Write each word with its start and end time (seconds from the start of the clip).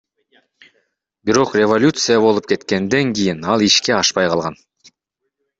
Бирок 1.29 1.53
революция 1.61 2.17
болуп 2.25 2.49
кеткенден 2.53 3.13
кийин 3.19 3.39
ал 3.53 3.67
ишке 3.69 3.91
ашпай 4.01 4.27
калган. 4.33 4.55